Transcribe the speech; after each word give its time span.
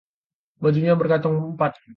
bajunya 0.61 0.97
berkantong 0.99 1.37
empat 1.53 1.73